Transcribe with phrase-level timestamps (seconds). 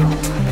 [0.00, 0.49] song.